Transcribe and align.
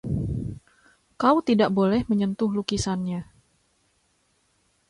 Kau 1.21 1.37
tidak 1.49 1.69
boleh 1.79 2.01
menyentuh 2.09 2.49
lukisannya. 2.57 3.21